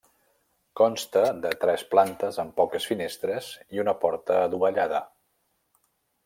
Consta 0.79 1.21
de 1.43 1.51
tres 1.65 1.83
plantes 1.91 2.39
amb 2.45 2.55
poques 2.63 2.87
finestres 2.93 3.51
i 3.77 3.83
una 3.85 3.95
porta 4.07 4.41
adovellada. 4.49 5.05